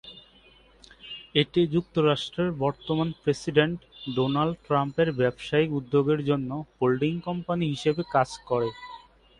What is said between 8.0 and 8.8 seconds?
কাজ করে।